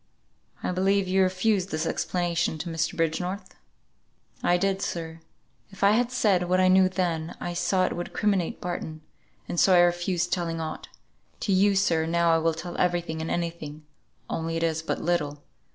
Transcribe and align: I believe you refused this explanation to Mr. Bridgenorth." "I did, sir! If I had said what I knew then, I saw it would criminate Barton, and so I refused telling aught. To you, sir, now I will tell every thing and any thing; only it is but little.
I 0.63 0.71
believe 0.71 1.07
you 1.07 1.21
refused 1.21 1.69
this 1.69 1.85
explanation 1.85 2.57
to 2.57 2.69
Mr. 2.71 2.97
Bridgenorth." 2.97 3.53
"I 4.41 4.57
did, 4.57 4.81
sir! 4.81 5.19
If 5.69 5.83
I 5.83 5.91
had 5.91 6.11
said 6.11 6.49
what 6.49 6.59
I 6.59 6.69
knew 6.69 6.89
then, 6.89 7.35
I 7.39 7.53
saw 7.53 7.85
it 7.85 7.93
would 7.95 8.11
criminate 8.11 8.59
Barton, 8.59 9.01
and 9.47 9.59
so 9.59 9.75
I 9.75 9.79
refused 9.81 10.33
telling 10.33 10.59
aught. 10.59 10.87
To 11.41 11.53
you, 11.53 11.75
sir, 11.75 12.07
now 12.07 12.31
I 12.33 12.39
will 12.39 12.55
tell 12.55 12.75
every 12.79 13.01
thing 13.01 13.21
and 13.21 13.29
any 13.29 13.51
thing; 13.51 13.85
only 14.27 14.57
it 14.57 14.63
is 14.63 14.81
but 14.81 14.99
little. 14.99 15.43